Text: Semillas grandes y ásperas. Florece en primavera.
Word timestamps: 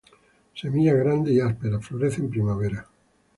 Semillas 0.55 0.95
grandes 0.97 1.31
y 1.31 1.41
ásperas. 1.41 1.85
Florece 1.85 2.21
en 2.21 2.31
primavera. 2.31 2.87